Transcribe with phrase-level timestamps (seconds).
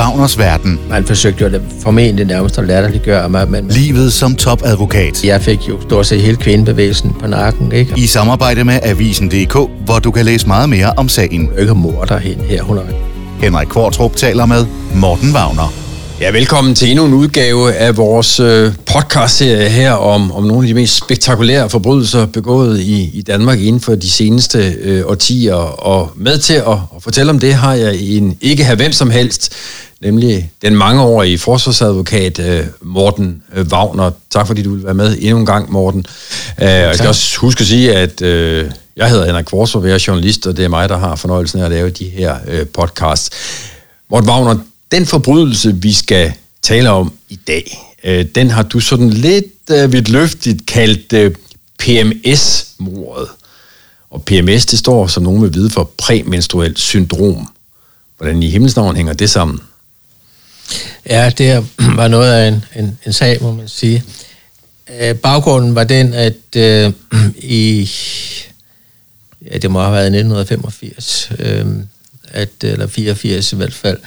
[0.00, 0.80] Wagners verden.
[0.88, 5.24] Man forsøgte jo det formentlig nærmest at latterliggøre mig, men Livet som topadvokat.
[5.24, 7.92] jeg fik jo stort set hele kvindebevægelsen på nakken, ikke?
[7.96, 11.50] I samarbejde med Avisen.dk, hvor du kan læse meget mere om sagen.
[11.54, 12.82] Og ikke morder hende her, hun er
[13.40, 15.72] Henrik Kvartrup taler med Morten Wagner.
[16.20, 20.68] Ja, velkommen til endnu en udgave af vores øh, podcastserie her om, om nogle af
[20.68, 25.54] de mest spektakulære forbrydelser begået i, i Danmark inden for de seneste øh, årtier.
[25.54, 29.10] Og med til at, at fortælle om det har jeg en ikke have hvem som
[29.10, 29.52] helst,
[30.00, 34.10] nemlig den mangeårige forsvarsadvokat øh, Morten øh, Wagner.
[34.30, 36.06] Tak fordi du vil være med endnu en gang, Morten.
[36.62, 39.92] Øh, og jeg skal også huske at sige, at øh, jeg hedder Henrik Kvartrup, jeg
[39.92, 42.66] er journalist, og det er mig, der har fornøjelsen af at lave de her øh,
[42.66, 43.30] podcasts.
[44.10, 44.56] Morten Wagner,
[44.92, 49.92] den forbrydelse, vi skal tale om i dag, øh, den har du sådan lidt øh,
[49.92, 51.34] vidtløftigt kaldt øh,
[51.78, 53.28] PMS-mordet.
[54.10, 57.48] Og PMS, det står, som nogen vil vide, for præmenstruelt syndrom.
[58.16, 59.60] Hvordan i himmelsnavn hænger det sammen?
[61.08, 61.66] Ja, det
[61.96, 64.04] var noget af en, en, en sag, må man sige.
[65.00, 66.92] Øh, baggrunden var den, at øh,
[67.36, 67.90] i,
[69.50, 71.66] ja, det må have været 1985, øh,
[72.28, 73.98] at, eller 84 i hvert fald,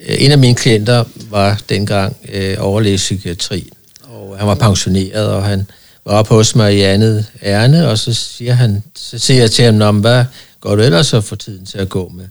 [0.00, 3.70] øh, en af mine klienter var dengang øh, overlæge psykiatri,
[4.02, 5.66] og han var pensioneret, og han
[6.04, 9.82] var oppe hos mig i andet ærne, og så siger, han, så siger jeg til
[9.82, 10.24] ham, hvad
[10.60, 12.24] går du ellers at få tiden til at gå med?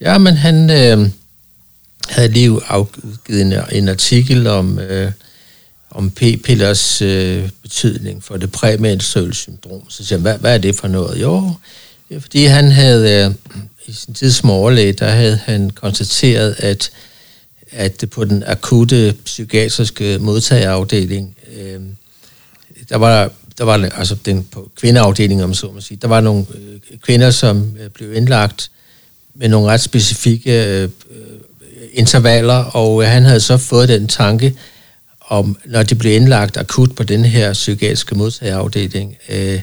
[0.00, 0.70] Ja, men han...
[0.70, 1.10] Øh,
[2.08, 5.12] havde lige afgivet en, en artikel om, øh,
[5.90, 9.90] om p-pillers øh, betydning for det præmenstruelle syndrom.
[9.90, 11.22] Så siger jeg, hvad, hvad er det for noget?
[11.22, 11.52] Jo,
[12.08, 13.34] det er fordi han havde, øh,
[13.86, 16.90] i sin tid som overlæge, der havde han konstateret, at,
[17.70, 21.80] at på den akutte psykiatriske modtagerafdeling, øh,
[22.88, 26.46] der var der var altså den på kvindeafdelingen, om så må sige, der var nogle
[26.54, 28.70] øh, kvinder, som øh, blev indlagt
[29.34, 30.88] med nogle ret specifikke øh,
[31.94, 34.54] intervaller, og øh, han havde så fået den tanke,
[35.20, 39.60] om når de blev indlagt akut på den her psykiatriske modtagerafdeling, øh,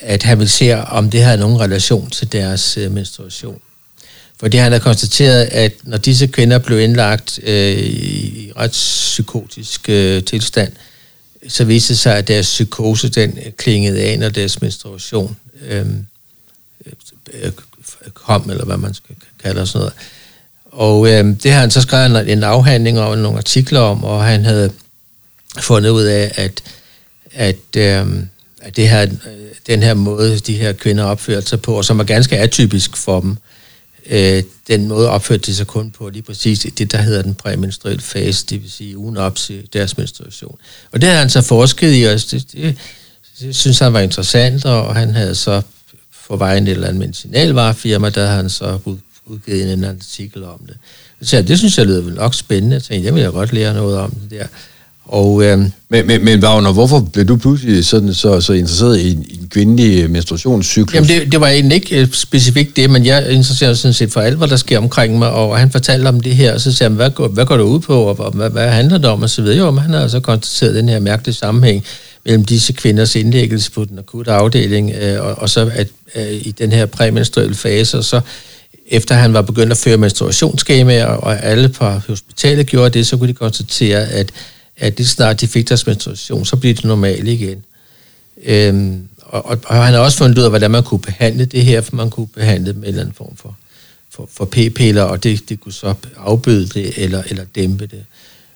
[0.00, 3.60] at han ville se, om det havde nogen relation til deres øh, menstruation.
[4.40, 10.24] Fordi han havde konstateret, at når disse kvinder blev indlagt øh, i ret psykotisk øh,
[10.24, 10.72] tilstand,
[11.48, 15.36] så viste det sig, at deres psykose den øh, klingede af, når deres menstruation
[15.68, 15.86] øh,
[17.32, 17.52] øh,
[18.14, 19.92] kom, eller hvad man skal kalde sådan noget.
[20.72, 24.44] Og øh, det har han så skrevet en afhandling og nogle artikler om, og han
[24.44, 24.70] havde
[25.60, 26.62] fundet ud af, at,
[27.32, 28.06] at, øh,
[28.60, 29.06] at det her,
[29.66, 33.20] den her måde, de her kvinder opførte sig på, og som er ganske atypisk for
[33.20, 33.36] dem,
[34.06, 38.02] øh, den måde opførte de sig kun på lige præcis det, der hedder den præmenstruelle
[38.02, 40.58] fase, det vil sige ugen op til deres menstruation.
[40.92, 42.76] Og det har han så forsket i, og det, det,
[43.40, 45.62] det synes han var interessant, og han havde så
[46.12, 48.78] for vejen et eller andet medicinalvarefirma, der havde han så
[49.26, 50.76] udgivet en artikel om det.
[51.22, 52.80] Så jeg, det synes jeg lyder vel nok spændende.
[52.80, 54.46] Tænkte, jeg vil jeg godt lære noget om det der.
[55.04, 59.12] Og, øhm, Men, men, men Wagner, hvorfor blev du pludselig sådan, så, så interesseret i
[59.12, 60.94] en, i en kvindelig menstruationscyklus?
[60.94, 64.20] Jamen det, det var egentlig ikke øh, specifikt det, men jeg interesserer sådan set for
[64.20, 66.90] alt, hvad der sker omkring mig, og han fortalte om det her, og så sagde
[66.90, 69.30] han, hvad går, hvad går det ud på, og hvad, hvad handler det om, og
[69.30, 69.58] så videre.
[69.58, 71.84] Jo, men han har så konstateret den her mærkelige sammenhæng
[72.24, 76.54] mellem disse kvinders indlæggelse på den akutte afdeling, øh, og, og så at, øh, i
[76.58, 78.20] den her præmenstruelle fase, og så
[78.92, 83.28] efter han var begyndt at føre menstruationsskemaer, og alle på hospitalet gjorde det, så kunne
[83.28, 84.32] de konstatere, at,
[84.76, 87.64] at det snart de fik deres menstruation, så blev det normalt igen.
[88.44, 91.64] Øhm, og, og, og han har også fundet ud af, hvordan man kunne behandle det
[91.64, 93.56] her, for man kunne behandle det med en eller anden form for,
[94.10, 98.04] for, for p-piller, og det, det kunne så afbøde det eller, eller dæmpe det.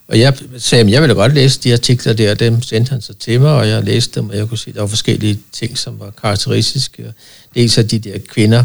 [0.08, 3.00] Og jeg sagde, at jeg ville godt læse de artikler der, og dem sendte han
[3.00, 5.38] så til mig, og jeg læste dem, og jeg kunne se, at der var forskellige
[5.52, 7.12] ting, som var karakteristiske.
[7.54, 8.64] Dels af de der kvinder,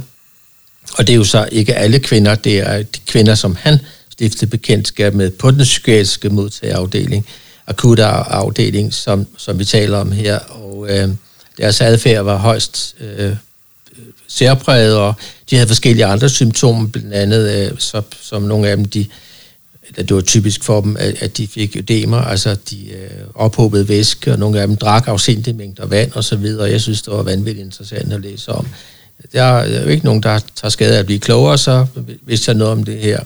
[0.98, 3.80] og det er jo så ikke alle kvinder, det er de kvinder, som han
[4.12, 7.26] stiftede bekendtskab med på den psykiatriske modtagerafdeling,
[7.68, 10.40] akutte afdeling, som, som vi taler om her.
[10.40, 11.10] Og øh,
[11.58, 13.36] deres adfærd var højst øh,
[14.28, 15.14] særpræget, og
[15.50, 19.06] de havde forskellige andre symptomer, blandt andet, øh, så, som nogle af dem, de,
[19.88, 23.88] eller det var typisk for dem, at, at de fik ødemer, altså de øh, ophobede
[23.88, 27.02] væske, og nogle af dem drak afsindte mængder vand og så videre, og jeg synes,
[27.02, 28.68] det var vanvittigt interessant at læse om
[29.34, 31.86] der er jo ikke nogen, der tager skade af at blive klogere, så
[32.26, 33.20] hvis jeg noget om det her.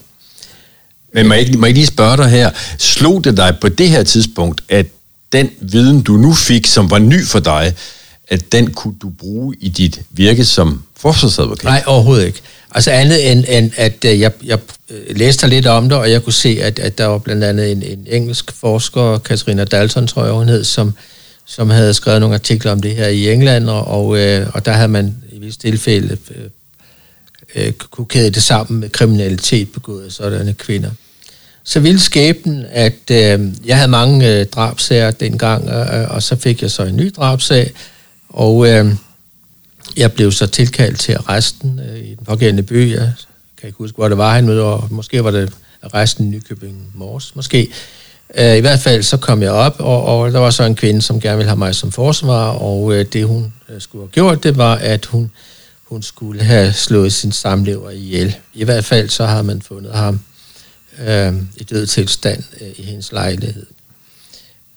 [1.13, 3.89] Men må jeg, ikke, må jeg lige spørge dig her, slog det dig på det
[3.89, 4.85] her tidspunkt, at
[5.31, 7.73] den viden, du nu fik, som var ny for dig,
[8.27, 11.63] at den kunne du bruge i dit virke som forsvarsadvokat?
[11.63, 12.41] Nej, overhovedet ikke.
[12.71, 14.59] Altså andet end, end at øh, jeg, jeg
[14.89, 17.71] øh, læste lidt om det, og jeg kunne se, at, at der var blandt andet
[17.71, 20.93] en, en engelsk forsker, Katarina Dalton, tror jeg hun hed, som,
[21.45, 24.71] som havde skrevet nogle artikler om det her i England, og, og, øh, og der
[24.71, 25.15] havde man
[25.45, 26.49] visse tilfælde øh,
[27.55, 30.91] øh, kunne kæde det sammen med kriminalitet begået af sådanne kvinder.
[31.63, 36.35] så ville skæbnen, at øh, jeg havde mange øh, drabsager dengang, og, øh, og så
[36.35, 37.71] fik jeg så en ny drabsag,
[38.29, 38.85] og øh,
[39.97, 42.91] jeg blev så tilkaldt til arresten øh, i den pågældende by.
[42.91, 43.13] Jeg
[43.57, 47.35] kan ikke huske, hvor det var han og måske var det arresten i Nykøbing Mors,
[47.35, 47.61] måske.
[47.61, 50.75] Øh, Øh, I hvert fald så kom jeg op, og, og der var så en
[50.75, 54.11] kvinde, som gerne ville have mig som forsvarer, og øh, det hun øh, skulle have
[54.11, 55.31] gjort, det var, at hun,
[55.83, 58.35] hun skulle have slået sin samlever ihjel.
[58.53, 60.19] I hvert fald så har man fundet ham
[61.07, 63.65] øh, i død tilstand øh, i hendes lejlighed.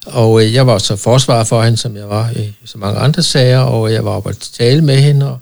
[0.07, 3.23] Og øh, jeg var så forsvarer for hende, som jeg var i så mange andre
[3.23, 5.39] sager, og jeg var oppe at tale med hende, og,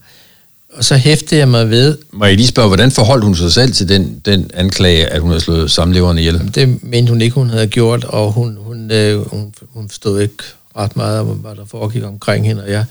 [0.77, 1.99] og så hæftede jeg mig ved...
[2.13, 5.31] Må jeg lige spørge, hvordan forholdt hun sig selv til den, den anklage, at hun
[5.31, 6.51] havde slået samleverne ihjel?
[6.55, 10.35] Det mente hun ikke, hun havde gjort, og hun, hun, øh, hun, hun forstod ikke
[10.77, 12.85] ret meget om, hvad der foregik omkring hende, og jeg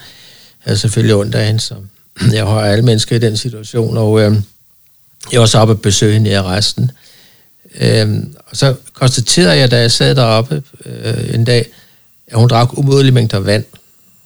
[0.59, 1.77] havde selvfølgelig ondt af hende, som
[2.33, 4.35] jeg har alle mennesker i den situation, og øh,
[5.31, 6.91] jeg var så oppe at besøge hende i arresten,
[7.81, 11.69] Øhm, og så konstaterede jeg, da jeg sad deroppe øh, en dag,
[12.27, 13.65] at hun drak umådelige mængder vand.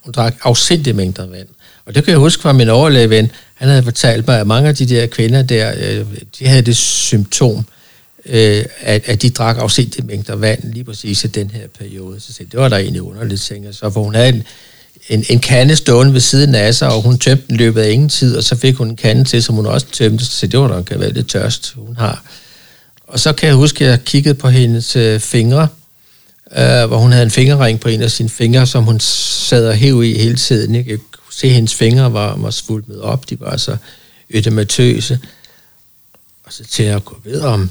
[0.04, 1.48] Hun drak afsindige mængder vand.
[1.90, 3.32] Og det kan jeg huske fra min overlægeven.
[3.54, 6.06] Han havde fortalt mig, at mange af de der kvinder der, øh,
[6.40, 7.66] de havde det symptom,
[8.26, 12.20] øh, at, at de drak afsindige mængder vand lige præcis i den her periode.
[12.20, 13.72] Så det var der egentlig underligt, tænker.
[13.72, 14.44] Så for hun havde en,
[15.10, 18.10] en, en kande stående ved siden af sig, og hun tømte den løbet af ingen
[18.10, 20.68] tid, og så fik hun en kande til, som hun også tømte, så det var
[20.68, 22.24] der kan være lidt tørst, hun har.
[23.08, 25.68] Og så kan jeg huske, at jeg kiggede på hendes øh, fingre,
[26.58, 29.74] øh, hvor hun havde en fingerring på en af sine fingre, som hun sad og
[29.74, 30.76] hæv i hele tiden.
[30.76, 31.00] Ikke?
[31.40, 33.30] Se, at hendes fingre var, var svulmet op.
[33.30, 33.78] De var så
[34.30, 35.20] ødematøse.
[36.44, 37.70] Og så til at gå ved om,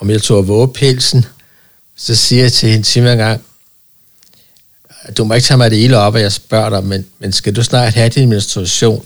[0.00, 1.26] om jeg tog at våge pelsen.
[1.96, 3.42] Så siger jeg til hende simpelthen en gang,
[5.16, 7.56] du må ikke tage mig det ilde op, og jeg spørger dig, men, men skal
[7.56, 9.04] du snart have din menstruation?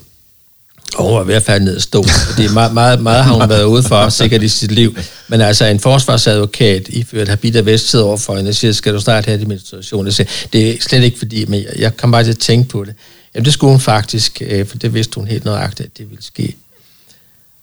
[0.97, 2.03] Og hun var ved at falde ned stå.
[2.37, 4.97] Det er meget, meget, meget har hun været ude for, sikkert i sit liv.
[5.29, 9.01] Men altså en forsvarsadvokat iført Habita Vest sidder over for hende og siger, skal du
[9.01, 10.07] snart have din menstruation?
[10.07, 12.69] Jeg siger, det er slet ikke fordi, men jeg, jeg kom bare til at tænke
[12.69, 12.95] på det.
[13.35, 16.23] Jamen det skulle hun faktisk, øh, for det vidste hun helt nøjagtigt, at det ville
[16.23, 16.57] ske.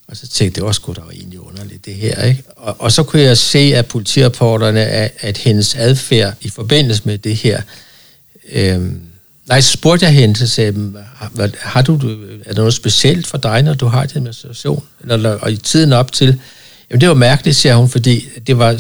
[0.07, 2.23] Og så tænkte jeg, det var sgu da egentlig underligt, det her.
[2.23, 2.43] Ikke?
[2.55, 7.17] Og, og så kunne jeg se af politirapporterne, at, at hendes adfærd i forbindelse med
[7.17, 7.61] det her,
[8.51, 8.91] øh,
[9.49, 11.93] Nej, så spurgte jeg hende, så sagde har, har du,
[12.45, 14.83] er der noget specielt for dig, når du har din menstruation?
[15.09, 16.41] Eller, og i tiden op til,
[16.89, 18.71] jamen det var mærkeligt, siger hun, fordi det var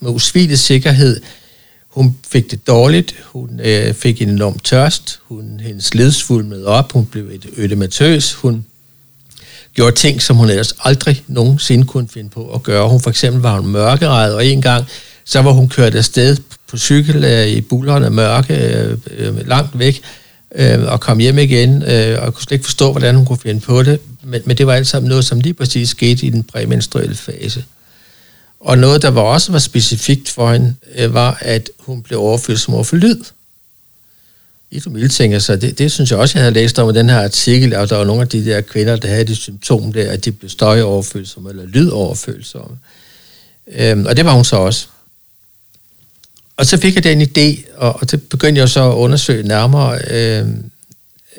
[0.00, 1.20] med usvigelig sikkerhed.
[1.90, 6.92] Hun fik det dårligt, hun øh, fik en enorm tørst, hun, hendes led svulmede op,
[6.92, 8.64] hun blev et ødematøs, hun
[9.74, 12.88] gjorde ting, som hun ellers aldrig nogensinde kunne finde på at gøre.
[12.88, 14.84] Hun for eksempel var hun mørkeret, og en gang
[15.24, 16.36] så var hun kørt afsted
[16.68, 20.00] på cykel øh, i bullerne mørke, øh, øh, langt væk,
[20.54, 23.60] øh, og kom hjem igen, øh, og kunne slet ikke forstå, hvordan hun kunne finde
[23.60, 24.00] på det.
[24.22, 27.64] Men, men det var alt sammen noget, som lige præcis skete i den præmenstruelle fase.
[28.60, 32.60] Og noget, der var også var specifikt for hende, øh, var, at hun blev overfyldt
[32.60, 33.24] som overforlyd.
[34.72, 37.10] I du tænker så det, det synes jeg også, jeg havde læst om i den
[37.10, 40.10] her artikel, og der var nogle af de der kvinder, der havde de symptomer der,
[40.10, 42.78] at de blev støjoverfølsomme eller lydoverfølsomme.
[43.66, 44.86] Øhm, og det var hun så også.
[46.56, 50.00] Og så fik jeg den idé, og, og det begyndte jeg så at undersøge nærmere.
[50.10, 50.70] Øhm,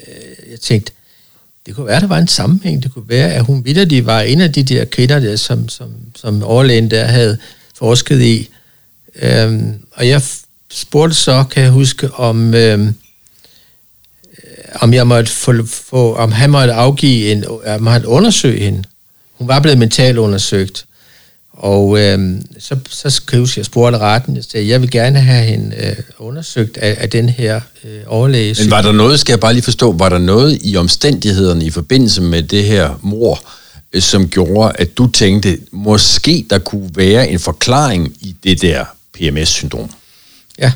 [0.07, 0.91] øh, jeg tænkte,
[1.71, 2.83] det kunne være, at der var en sammenhæng.
[2.83, 5.91] Det kunne være, at hun vidderlig var en af de der kvinder, der, som, som,
[6.15, 7.37] som overlægen der havde
[7.75, 8.49] forsket i.
[9.15, 10.21] Øhm, og jeg
[10.71, 12.95] spurgte så, kan jeg huske, om, øhm,
[14.75, 18.83] om jeg måtte få, få, om han måtte afgive en, om han undersøge hende.
[19.33, 20.85] Hun var blevet mentalt undersøgt.
[21.61, 25.75] Og øh, så, så skrives jeg spurgte retten, jeg sagde, jeg vil gerne have hende
[25.75, 28.55] øh, undersøgt af, af den her øh, overlæge.
[28.59, 31.69] Men var der noget, skal jeg bare lige forstå, var der noget i omstændighederne i
[31.69, 33.39] forbindelse med det her mor,
[33.93, 38.85] øh, som gjorde, at du tænkte, måske der kunne være en forklaring i det der
[39.13, 39.89] PMS-syndrom?
[40.59, 40.71] Ja,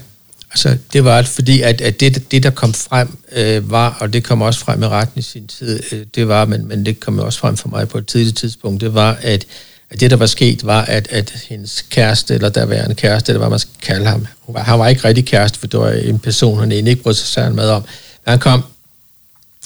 [0.51, 4.23] altså det var fordi, at, at det, det, der kom frem, øh, var, og det
[4.23, 7.19] kom også frem i retten i sin tid, øh, det var, men, men det kom
[7.19, 9.45] også frem for mig på et tidligt tidspunkt, det var, at
[9.89, 13.31] at det, der var sket, var, at, at hendes kæreste, eller der var en kæreste,
[13.31, 15.91] eller hvad man skal kalde ham, var, han var ikke rigtig kæreste, for det var
[15.91, 17.81] en person, han egentlig ikke brød sig særlig med om.
[18.25, 18.63] Men han kom,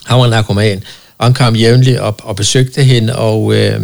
[0.06, 0.84] han var narkoman,
[1.18, 3.82] og han kom jævnligt op og besøgte hende, og øh,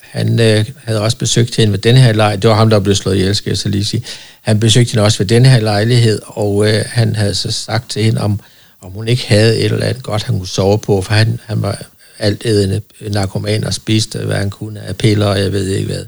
[0.00, 2.42] han øh, havde også besøgt hende ved den her lejlighed.
[2.42, 4.02] Det var ham, der blev slået ihjel, skal jeg så lige sige.
[4.42, 8.04] Han besøgte hende også ved den her lejlighed, og øh, han havde så sagt til
[8.04, 8.40] hende, om,
[8.80, 11.62] om hun ikke havde et eller andet godt, han kunne sove på, for han, han
[11.62, 11.82] var
[12.18, 16.04] altædende narkoman narkomaner spiste, hvad han kunne af piller, og jeg ved ikke hvad.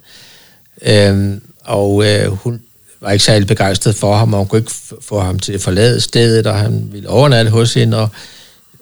[0.83, 2.61] Øhm, og øh, hun
[3.01, 6.01] var ikke særlig begejstret for ham, og hun kunne ikke få ham til at forlade
[6.01, 8.09] stedet, og han ville overnatte hos hende, og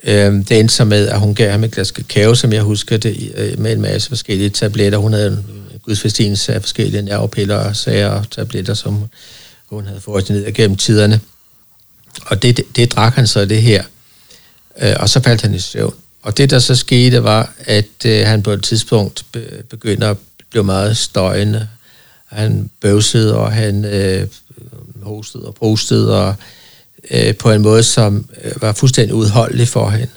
[0.02, 2.97] øh, det endte så med, at hun gav ham et glas kakao, som jeg husker
[2.97, 4.99] det, øh, med en masse forskellige tabletter.
[4.99, 5.45] Hun havde en
[5.83, 9.04] gudsforståelse af forskellige nervepiller og sager og tabletter, som
[9.66, 11.21] hun havde fået ned gennem tiderne.
[12.26, 13.85] Og det, det, det drak han så det her,
[14.83, 15.95] øh, og så faldt han i søvn.
[16.26, 19.25] Og det, der så skete, var, at øh, han på et tidspunkt
[19.71, 20.16] begynder at
[20.50, 21.68] blive meget støjende.
[22.26, 24.26] Han bøvsede, og han øh,
[25.02, 26.35] hostede og prostede, og
[27.11, 30.12] øh, på en måde, som øh, var fuldstændig udholdelig for hende.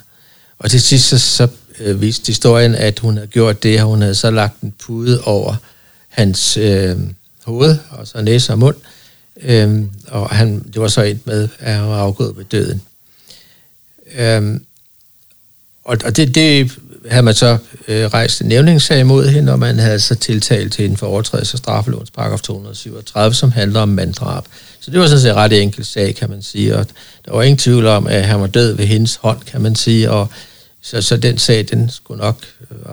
[0.59, 1.47] Og til sidst så, så
[1.79, 5.21] øh, viste historien, at hun havde gjort det, og hun havde så lagt en pude
[5.23, 5.55] over
[6.07, 6.97] hans øh,
[7.43, 8.75] hoved, og så næse og mund,
[9.41, 12.81] øh, og han, det var så endt med, at han var afgået ved døden.
[14.15, 14.59] Øh,
[15.89, 16.71] og, og det, det
[17.09, 20.85] havde man så øh, rejst en nævningssag imod hende, og man havde så tiltalt til
[20.85, 24.43] en for overtrædelse af straffelovens paragraf 237, som handler om manddrab.
[24.79, 26.85] Så det var sådan set en ret enkelt sag, kan man sige, og
[27.25, 30.11] der var ingen tvivl om, at han var død ved hendes hånd, kan man sige,
[30.11, 30.27] og
[30.81, 32.37] så, så den sag, den skulle nok,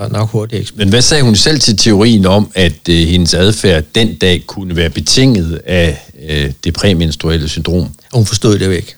[0.03, 0.85] øh, nok hurtigt eksplodere.
[0.85, 4.76] Men hvad sagde hun selv til teorien om, at øh, hendes adfærd den dag kunne
[4.76, 7.88] være betinget af øh, det præmenstruelle syndrom?
[8.12, 8.96] Hun forstod det jo ikke.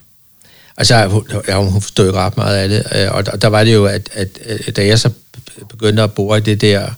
[0.78, 3.75] Altså, ja, hun forstod ikke ret meget af det, øh, og der, der var det
[3.75, 4.28] jo, at, at,
[4.66, 5.11] at da jeg så
[5.68, 6.90] begyndte at bore i det der,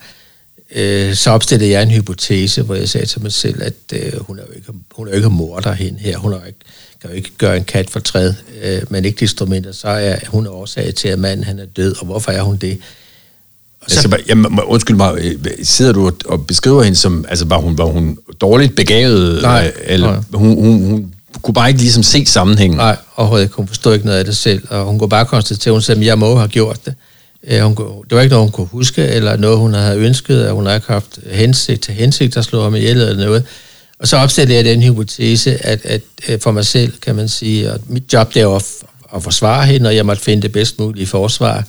[0.75, 4.39] øh, så opstillede jeg en hypotese, hvor jeg sagde til mig selv, at øh, hun
[4.39, 6.59] er jo ikke, hun er jo ikke morder hende her, hun er jo ikke,
[7.01, 10.17] kan jo ikke gøre en kat for træd, øh, men ikke desto mindre, så er
[10.29, 12.79] hun årsag til, at manden han er død, og hvorfor er hun det?
[13.89, 17.79] Så, altså, jamen, undskyld mig, øh, sidder du og beskriver hende som, altså var hun,
[17.79, 19.43] var hun dårligt begavet?
[19.43, 20.21] Nej, eller, nej.
[20.33, 22.77] Hun, hun, hun kunne bare ikke ligesom se sammenhængen?
[22.77, 23.55] Nej, overhovedet ikke.
[23.55, 26.07] Hun forstod ikke noget af det selv, og hun kunne bare konstatere, hun sagde, at
[26.07, 26.95] jeg må have gjort det.
[27.47, 30.53] Øh, hun, det var ikke noget, hun kunne huske, eller noget, hun havde ønsket, at
[30.53, 33.45] hun havde ikke haft hensigt til hensigt at slå ham ihjel eller noget.
[33.99, 37.71] Og så opstillede jeg den hypotese, at, at, at for mig selv, kan man sige,
[37.71, 38.65] at mit job det er at,
[39.15, 41.65] at forsvare hende, og jeg måtte finde det bedst mulige forsvar.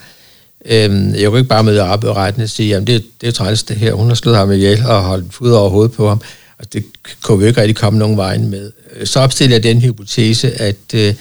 [0.65, 3.32] Øhm, jeg kunne ikke bare møde op i retten og sige, at det, det er
[3.32, 6.22] træls det her, hun har slået ham ihjel og holdt fod over hovedet på ham.
[6.62, 6.86] Og det
[7.22, 8.72] kunne vi ikke rigtig komme nogen vejen med.
[9.06, 11.15] Så opstillede jeg den hypotese, at, øh,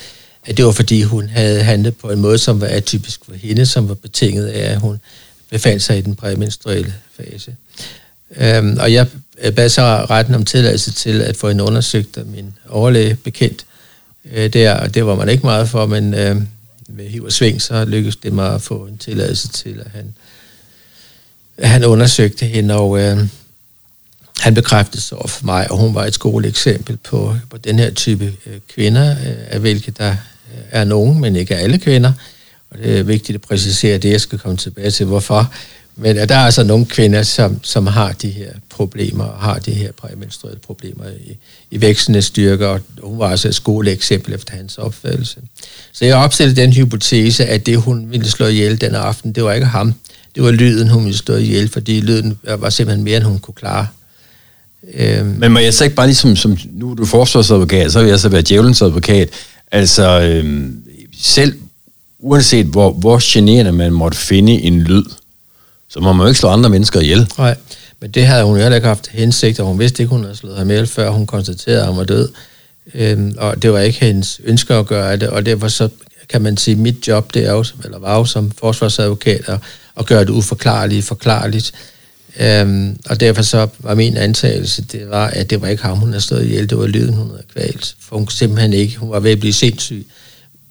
[0.47, 3.67] at det var fordi, hun havde handlet på en måde, som var atypisk for hende,
[3.67, 5.01] som var betinget af, at hun
[5.51, 7.55] befandt sig i den præmenstruelle fase.
[8.37, 9.07] Øhm, og jeg
[9.57, 13.65] bad så retten om tilladelse til at få en undersøgt af min overlæge bekendt
[14.33, 16.37] øh, der, og det var man ikke meget for, men øh,
[16.89, 20.15] med hiv og sving, så lykkedes det mig at få en tilladelse til, at han,
[21.57, 23.19] at han undersøgte hende, og øh,
[24.41, 28.25] han bekræftede så for mig, og hun var et skoleeksempel på, på den her type
[28.47, 32.13] øh, kvinder, øh, af hvilke der øh, er nogen, men ikke alle kvinder.
[32.71, 35.53] Og det er vigtigt at præcisere det, jeg skal komme tilbage til, hvorfor.
[35.97, 39.71] Men der er altså nogle kvinder, som, som har de her problemer, og har de
[39.71, 41.37] her præmenstruelle problemer i,
[41.71, 45.37] i vækstende styrker, og hun var altså et skoleeksempel efter hans opfattelse.
[45.93, 49.53] Så jeg opstillede den hypotese, at det, hun ville slå ihjel den aften, det var
[49.53, 49.95] ikke ham.
[50.35, 53.55] Det var lyden, hun ville slå ihjel, fordi lyden var simpelthen mere, end hun kunne
[53.55, 53.87] klare.
[54.95, 55.27] Øhm.
[55.27, 58.21] Men må jeg så ikke bare ligesom, som nu er du forsvarsadvokat, så vil jeg
[58.21, 59.29] så være djævelens advokat.
[59.73, 60.83] Altså, øhm,
[61.21, 61.55] selv
[62.19, 65.05] uanset hvor, hvor generende man måtte finde en lyd,
[65.89, 67.33] så må man jo ikke slå andre mennesker ihjel.
[67.39, 67.57] Nej,
[68.01, 70.37] men det havde hun jo heller ikke haft hensigt, og hun vidste ikke, hun havde
[70.37, 72.29] slået ham ihjel, før hun konstaterede, at han var død.
[72.95, 75.89] Øhm, og det var ikke hendes ønske at gøre det, og derfor så
[76.29, 79.59] kan man sige, at mit job, det er jo, eller var jo som forsvarsadvokat, at,
[79.99, 81.73] at gøre det uforklarligt forklarligt.
[82.41, 86.09] Øhm, og derfor så var min antagelse, det var, at det var ikke ham, hun
[86.09, 87.95] havde stået ihjel, det var lyden, hun havde kvalt.
[88.01, 90.07] For hun simpelthen ikke, hun var ved at blive sindssyg.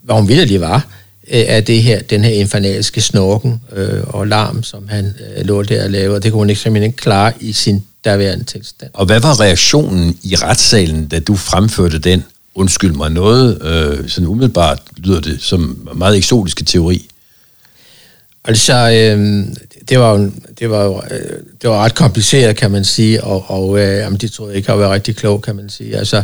[0.02, 0.86] Hvad hun virkelig var,
[1.30, 5.62] øh, er det her, den her infernalske snorken øh, og larm, som han øh, lå
[5.62, 8.90] der og det kunne hun ikke, simpelthen ikke klare i sin derværende tilstand.
[8.94, 12.24] Og hvad var reaktionen i retssalen, da du fremførte den?
[12.54, 17.08] Undskyld mig noget, øh, sådan umiddelbart lyder det som meget eksotiske teori.
[18.44, 19.46] Altså, øh,
[19.88, 23.44] det var jo, det var jo, øh, det var ret kompliceret, kan man sige, og,
[23.48, 25.96] og øh, jamen, de troede ikke at være rigtig klog, kan man sige.
[25.96, 26.22] Altså,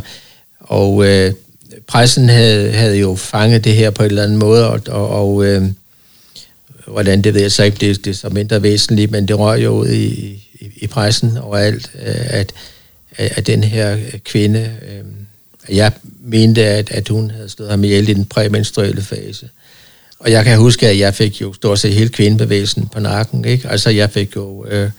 [0.61, 1.33] og øh,
[1.87, 5.45] pressen havde, havde jo fanget det her på en eller anden måde, og, og, og
[5.45, 5.63] øh,
[6.87, 9.65] hvordan det ved jeg så ikke, det, det er så mindre væsentligt, men det røg
[9.65, 10.07] jo ud i,
[10.61, 12.53] i, i pressen overalt, øh, at,
[13.17, 18.15] at den her kvinde, øh, jeg mente, at, at hun havde stået ham ihjel i
[18.15, 19.49] den præmenstruelle fase.
[20.19, 23.45] Og jeg kan huske, at jeg fik jo stort set hele kvindebevægelsen på nakken.
[23.45, 23.69] Ikke?
[23.69, 24.91] Altså, jeg fik jo øh,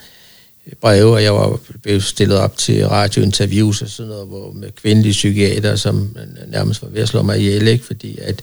[0.82, 5.12] breve, og jeg var blevet stillet op til radiointerviews og sådan noget, hvor med kvindelige
[5.12, 7.86] psykiater, som nærmest var ved at slå mig ihjel, ikke?
[7.86, 8.42] fordi at,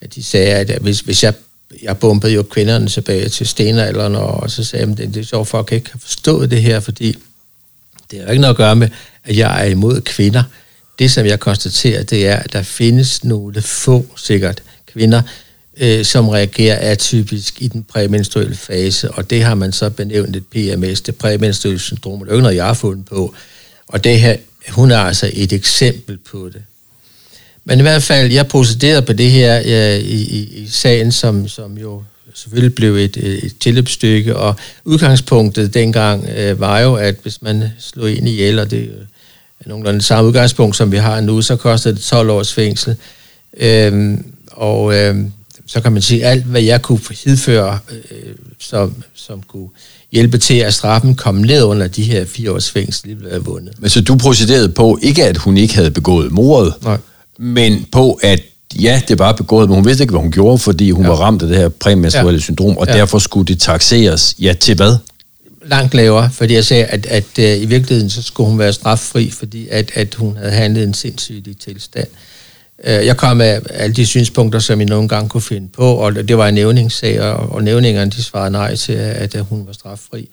[0.00, 1.34] at de sagde, at hvis, hvis jeg
[1.82, 5.48] jeg bombede jo kvinderne tilbage til stenalderen, og så sagde jeg, at det er sjovt,
[5.48, 7.16] folk ikke kan forstå det her, fordi
[8.10, 8.88] det har ikke noget at gøre med,
[9.24, 10.42] at jeg er imod kvinder.
[10.98, 15.22] Det, som jeg konstaterer, det er, at der findes nogle få, sikkert, kvinder,
[15.76, 20.46] øh, som reagerer atypisk i den præmenstruelle fase, og det har man så benævnt et
[20.46, 23.34] PMS, det præmenstruelle syndrom, det er ikke noget, jeg har fundet på.
[23.86, 24.36] Og det her,
[24.68, 26.62] hun er altså et eksempel på det.
[27.64, 31.48] Men i hvert fald, jeg procederede på det her ja, i, i, i sagen, som,
[31.48, 32.02] som jo
[32.34, 34.54] selvfølgelig blev et, et tilløbsstykke, og
[34.84, 39.04] udgangspunktet dengang øh, var jo, at hvis man slog ind i ihjel, og det øh,
[39.60, 42.96] er nogenlunde det samme udgangspunkt, som vi har nu, så koster det 12 års fængsel.
[43.56, 45.32] Øhm, og øhm,
[45.66, 49.68] så kan man sige, alt hvad jeg kunne hidføre, øh, som, som kunne
[50.12, 53.74] hjælpe til, at straffen kom ned under de her fire års fængsel, ville være vundet.
[53.78, 56.98] Men så du procederede på, ikke at hun ikke havde begået mordet, Nej.
[57.38, 58.40] men på, at
[58.80, 61.10] ja, det var begået, men hun vidste ikke, hvad hun gjorde, fordi hun ja.
[61.10, 62.42] var ramt af det her præmenstruelle ja.
[62.42, 62.92] syndrom, og ja.
[62.92, 64.96] derfor skulle det taxeres, ja, til hvad?
[65.66, 69.30] Langt lavere, fordi jeg sagde, at, at, at i virkeligheden så skulle hun være straffri,
[69.30, 72.06] fordi at, at hun havde handlet en sindssyg tilstand.
[72.06, 72.33] Øh,
[72.86, 76.14] Øh, jeg kom med alle de synspunkter, som I nogle gange kunne finde på, og
[76.14, 80.28] det var en nævningssag, og nævningerne de svarede nej til, at hun var straffri.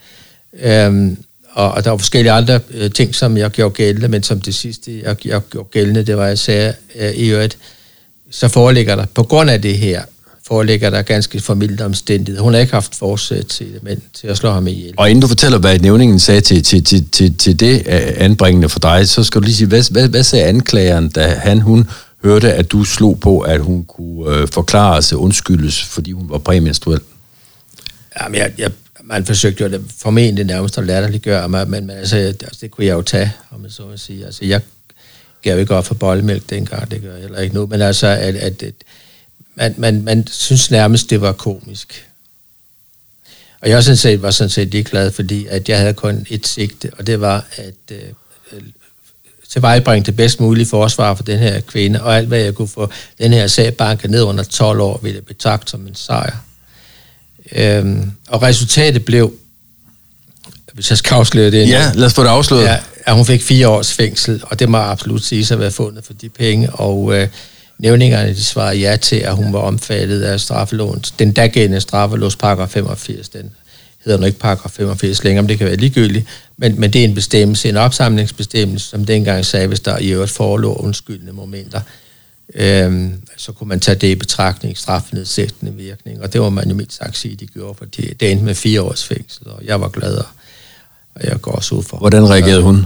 [0.63, 1.17] Øhm,
[1.53, 4.55] og, og der var forskellige andre øh, ting, som jeg gjorde gældende, men som det
[4.55, 7.57] sidste, jeg, jeg gjorde gældende, det var, at jeg sagde øh, i øvrigt,
[8.31, 10.01] så foreligger der, på grund af det her,
[10.47, 12.41] foreligger der ganske formidlet omstændighed.
[12.41, 14.93] Hun har ikke haft forsæt til, men til at slå ham ihjel.
[14.97, 18.69] Og inden du fortæller, hvad nævningen sagde til, til, til, til, til det øh, anbringende
[18.69, 21.89] for dig, så skal du lige sige, hvad, hvad, hvad sagde anklageren, da han, hun
[22.23, 26.37] hørte, at du slog på, at hun kunne øh, forklare sig undskyldes, fordi hun var
[26.37, 27.01] præmenstruel?
[28.21, 28.71] Jamen, jeg, jeg,
[29.03, 32.85] man forsøgte jo det formentlig nærmest at latterliggøre mig, men, men altså, altså, det kunne
[32.85, 34.25] jeg jo tage, om man så må sige.
[34.25, 34.61] Altså, jeg
[35.41, 38.35] gav ikke op for bollemælk dengang, det gør jeg heller ikke nu, men altså, at,
[38.35, 38.73] at, at
[39.55, 42.07] man, man, man synes nærmest, det var komisk.
[43.61, 46.91] Og jeg sådan set, var sådan set ligeglad, fordi at jeg havde kun et sigte,
[46.97, 47.99] og det var at øh,
[49.51, 52.91] tilvejebringe det bedst mulige forsvar for den her kvinde, og alt hvad jeg kunne få
[53.17, 56.35] den her sag banket ned under 12 år, ville jeg betragte som en sejr.
[57.55, 59.33] Øhm, og resultatet blev,
[60.73, 61.69] hvis jeg skal afsløre det...
[61.69, 62.63] Ja, lad os få det afsløret.
[62.63, 66.05] Ja, at hun fik fire års fængsel, og det må absolut sige at være fundet
[66.05, 67.27] for de penge, og øh,
[67.77, 71.03] nævningerne de svarede ja til, at hun var omfattet af straffeloven.
[71.19, 73.51] Den dagældende straffelovs paragraf 85, den
[74.05, 76.25] hedder nu ikke paragraf 85 længere, men det kan være ligegyldigt,
[76.61, 80.31] men, men det er en bestemmelse, en opsamlingsbestemmelse, som dengang sagde, hvis der i øvrigt
[80.31, 81.81] forelå undskyldende momenter,
[82.53, 86.75] øhm, så kunne man tage det i betragtning, strafnedsættende virkning, og det var man jo
[86.75, 89.81] mildt sagt sige, de gjorde, for det, det endte med fire års fængsel, og jeg
[89.81, 90.17] var glad,
[91.15, 91.97] og jeg går også ud for.
[91.97, 92.85] Hvordan reagerede hun?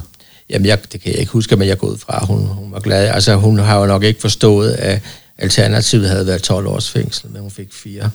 [0.49, 2.79] Jamen, jeg, det kan jeg ikke huske, men jeg går ud fra, hun, hun var
[2.79, 3.07] glad.
[3.07, 5.01] Altså, hun har jo nok ikke forstået, at
[5.37, 8.11] alternativet havde været 12 års fængsel, men hun fik fire.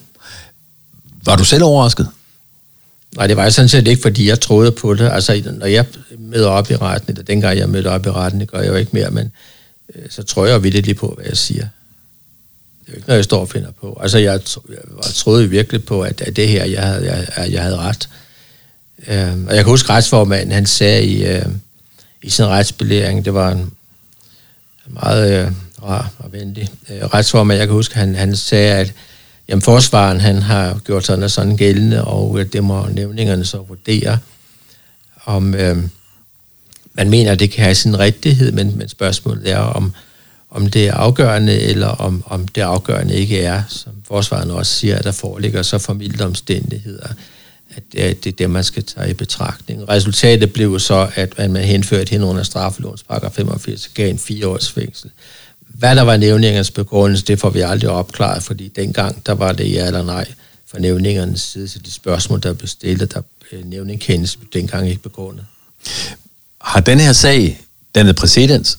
[1.25, 2.09] Var du selv overrasket?
[3.17, 5.11] Nej, det var sådan set ikke, fordi jeg troede på det.
[5.13, 5.87] Altså, når jeg
[6.19, 8.75] møder op i retten, eller dengang jeg mødte op i retten, det gør jeg jo
[8.75, 9.33] ikke mere, men
[9.95, 11.67] øh, så tror jeg jo vidt lige på, hvad jeg siger.
[12.81, 13.99] Det er jo ikke noget, jeg står og finder på.
[14.03, 17.77] Altså, jeg, jeg troede virkelig på, at, at det her, jeg havde, jeg, jeg havde
[17.77, 18.09] ret.
[19.09, 21.47] Øh, og jeg kan huske retsformanden, han sagde i, øh,
[22.23, 23.71] i sin retsbelæring, det var en
[24.87, 28.93] meget øh, rar og venlig øh, retsformand, jeg kan huske, han, han sagde, at
[29.51, 33.59] Jamen forsvaren, han har gjort sådan og sådan gældende, og øh, det må nævningerne så
[33.59, 34.19] vurdere,
[35.25, 35.77] om øh,
[36.95, 39.93] man mener, at det kan have sin rigtighed, men, men spørgsmålet er, om,
[40.51, 44.99] om det er afgørende, eller om, om det afgørende ikke er, som forsvaren også siger,
[44.99, 47.09] at der foreligger så formidlet omstændigheder,
[47.71, 49.89] at øh, det er det, man skal tage i betragtning.
[49.89, 54.73] Resultatet blev så, at man henførte hende under straffelovens paragraf 85, gav en fire års
[54.73, 55.11] fængsel.
[55.81, 59.73] Hvad der var nævningernes begrundelse, det får vi aldrig opklaret, fordi dengang, der var det
[59.73, 60.27] ja eller nej
[60.71, 65.03] fra nævningernes side til de spørgsmål, der blev stillet, der øh, nævning kendes dengang ikke
[65.03, 65.45] begrundet.
[66.61, 67.61] Har den her sag
[67.95, 68.79] dannet præcedens?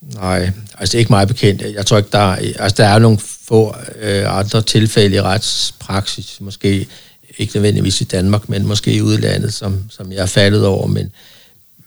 [0.00, 1.62] Nej, altså ikke meget bekendt.
[1.62, 3.18] Jeg tror ikke, der er, altså der er nogle
[3.48, 6.88] få øh, andre tilfælde i retspraksis, måske
[7.38, 11.12] ikke nødvendigvis i Danmark, men måske i udlandet, som, som jeg er faldet over, men,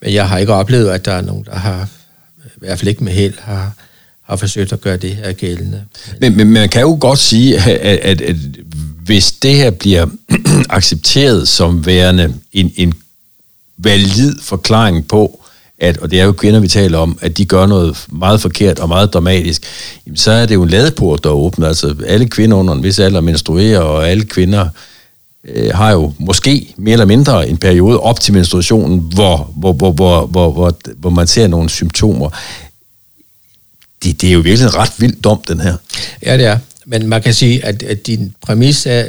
[0.00, 1.88] men jeg har ikke oplevet, at der er nogen, der har
[2.62, 3.72] i hvert fald ikke med held, har,
[4.22, 5.84] har forsøgt at gøre det her gældende.
[6.20, 8.36] Men, men man kan jo godt sige, at, at, at,
[9.04, 10.06] hvis det her bliver
[10.70, 12.94] accepteret som værende en, en
[13.78, 15.44] valid forklaring på,
[15.78, 18.78] at, og det er jo kvinder, vi taler om, at de gør noget meget forkert
[18.78, 19.62] og meget dramatisk,
[20.06, 21.68] jamen, så er det jo en ladeport, der åbner.
[21.68, 24.68] Altså alle kvinder under en vis alder menstruerer, og alle kvinder
[25.54, 29.92] øh, har jo måske mere eller mindre en periode op til menstruationen, hvor, hvor, hvor,
[29.92, 32.30] hvor, hvor, hvor, hvor man ser nogle symptomer.
[34.02, 35.76] Det, det er jo virkelig en ret vild dom, den her.
[36.22, 36.58] Ja, det er.
[36.86, 39.04] Men man kan sige, at, at din præmis er,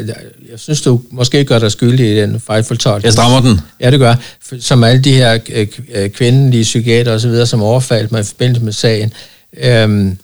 [0.51, 3.05] jeg synes, du måske gør dig skyldig i den fejlfortolkning.
[3.05, 3.61] Jeg strammer den.
[3.79, 4.15] Ja, det gør.
[4.59, 8.73] Som alle de her øh, øh, kvindelige psykiater osv., som overfaldt mig i forbindelse med
[8.73, 9.13] sagen,
[9.57, 10.17] øhm,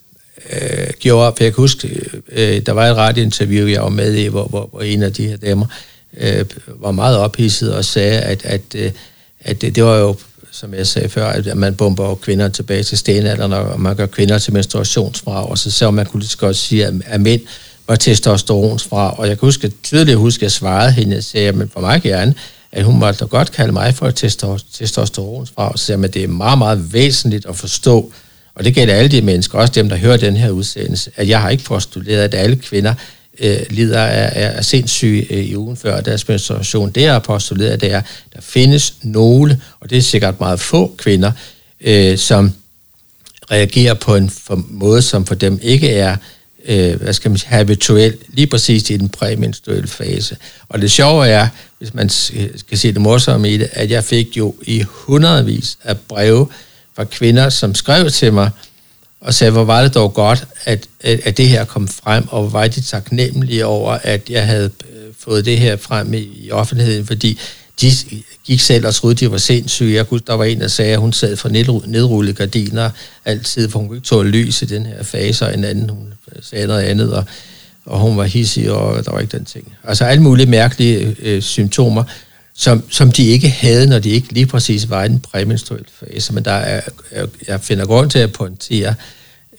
[0.53, 2.01] øh, gjorde, for jeg kan huske,
[2.31, 5.27] øh, der var et radiointerview, jeg var med i, hvor, hvor, hvor en af de
[5.27, 8.91] her damer øh, Øh, var meget ophidset og sagde, at, at, øh,
[9.39, 10.15] at det, det var jo,
[10.51, 14.37] som jeg sagde før, at man bomber kvinder tilbage til stenalderen, og man gør kvinder
[14.37, 17.41] til menstruationsfra, og så så man kunne lige så godt sige, at, at mænd
[17.87, 21.69] var testosteronsfra, og jeg kan huske, tydeligt huske, at jeg svarede hende, jeg sagde, men
[21.73, 22.35] for mig gerne,
[22.71, 26.57] at hun måtte godt kalde mig for testosteronsfra, og så sagde at det er meget,
[26.57, 28.11] meget væsentligt at forstå,
[28.55, 31.41] og det gælder alle de mennesker, også dem, der hører den her udsendelse, at jeg
[31.41, 32.93] har ikke postuleret, at alle kvinder
[33.39, 36.91] øh, lider af, af, sindssyge øh, i ugen før deres menstruation.
[36.91, 40.59] Det, jeg har postuleret, det er, at der findes nogle, og det er sikkert meget
[40.59, 41.31] få kvinder,
[41.81, 42.51] øh, som
[43.51, 46.17] reagerer på en for, måde, som for dem ikke er
[46.65, 50.37] øh, hvad skal man sige, habituel, lige præcis i den præmenstruelle fase.
[50.69, 54.37] Og det sjove er, hvis man skal se det morsomme i det, at jeg fik
[54.37, 56.47] jo i hundredvis af breve
[56.95, 58.49] fra kvinder, som skrev til mig,
[59.25, 62.41] og sagde, hvor var det dog godt, at, at, at det her kom frem, og
[62.41, 66.51] hvor var de taknemmelige over, at jeg havde øh, fået det her frem i, i
[66.51, 67.39] offentligheden, fordi
[67.81, 67.91] de
[68.45, 69.95] gik selv og troede, de var sindssyge.
[69.95, 71.49] Jeg kunne, der var en, der sagde, at hun sad for
[71.87, 72.89] nedrullede gardiner
[73.25, 76.13] altid, for hun kunne ikke tåle lys i den her fase, og en anden, hun
[76.41, 77.23] sagde noget andet, og,
[77.85, 79.73] og hun var hissig, og der var ikke den ting.
[79.83, 82.03] Altså alle mulige mærkelige øh, symptomer,
[82.57, 86.33] som, som de ikke havde, når de ikke lige præcis var i den præmenstruelle fase.
[86.33, 86.81] Men der er,
[87.47, 88.93] jeg finder grund til at pointere,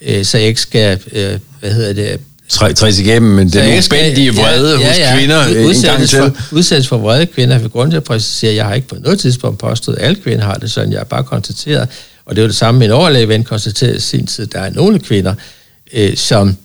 [0.03, 4.79] øh, så jeg ikke skal, øh, hvad hedder det, træs igennem, men den ubændige vrede
[4.81, 5.11] ja, ja, ja.
[5.11, 6.19] hos kvinder øh, en gang til.
[6.19, 8.95] For, udsættes for vrede kvinder, for grund til at præcisere, at jeg har ikke på
[8.95, 11.89] noget tidspunkt påstået, at alle kvinder har det sådan, jeg har bare konstateret,
[12.25, 14.99] og det er jo det samme, min overlægeven konstaterede i sin tid, der er nogle
[14.99, 15.35] kvinder,
[15.93, 16.57] øh, som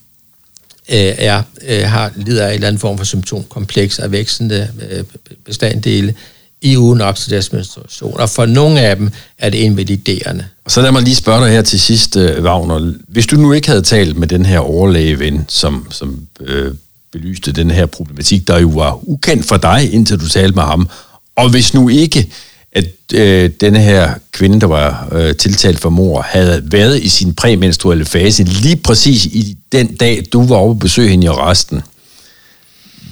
[0.92, 5.04] øh, er, øh, har, lider af en eller anden form for symptomkompleks af vækstende øh,
[5.46, 6.16] bestanddele,
[6.62, 8.20] i ugen op til deres menstruation.
[8.20, 10.46] Og for nogle af dem er det invaliderende.
[10.66, 12.94] Og så lad mig lige spørge dig her til sidst, øh, Wagner.
[13.08, 16.74] Hvis du nu ikke havde talt med den her overlægeven, som, som øh,
[17.12, 20.90] belyste den her problematik, der jo var ukendt for dig, indtil du talte med ham,
[21.36, 22.32] og hvis nu ikke,
[22.74, 27.34] at øh, denne her kvinde, der var øh, tiltalt for mor, havde været i sin
[27.34, 31.82] præmenstruelle fase lige præcis i den dag, du var over at besøge hende i resten,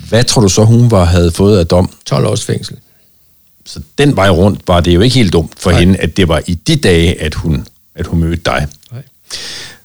[0.10, 1.90] hvad tror du så, hun var havde fået af dom?
[2.06, 2.78] 12 års fængsel.
[3.66, 5.80] Så den vej rundt var det jo ikke helt dumt for Nej.
[5.80, 8.68] hende, at det var i de dage, at hun, at hun mødte dig.
[8.92, 9.02] Nej.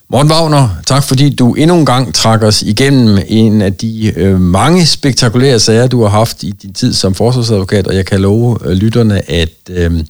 [0.09, 4.41] Morten Wagner, tak fordi du endnu en gang trak os igennem en af de øh,
[4.41, 8.57] mange spektakulære sager, du har haft i din tid som forsvarsadvokat, og jeg kan love
[8.65, 10.03] øh, lytterne, at øh,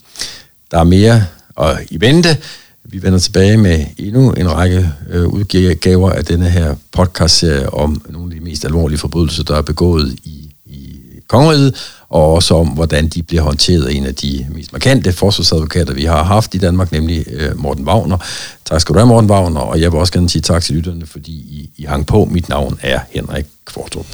[0.71, 1.23] der er mere
[1.55, 2.38] og i vente.
[2.84, 8.34] Vi vender tilbage med endnu en række øh, udgaver af denne her podcast-serie om nogle
[8.34, 13.08] af de mest alvorlige forbrydelser, der er begået i, i kongeriget, og også om, hvordan
[13.08, 16.91] de bliver håndteret af en af de mest markante forsvarsadvokater, vi har haft i Danmark,
[16.91, 18.17] nemlig øh, Morten Wagner.
[18.65, 21.06] Tak skal du have, Morten Wagner, og jeg vil også gerne sige tak til lytterne,
[21.06, 22.25] fordi I, I hang på.
[22.32, 24.06] Mit navn er Henrik Kvartrup.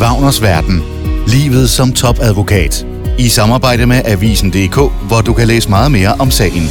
[0.00, 0.82] Wagners Verden.
[1.26, 2.86] Livet som topadvokat.
[3.18, 4.76] I samarbejde med Avisen.dk,
[5.08, 6.62] hvor du kan læse meget mere om sagen.